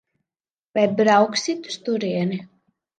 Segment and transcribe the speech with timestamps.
[0.77, 2.45] Vai brauksit uz turieni?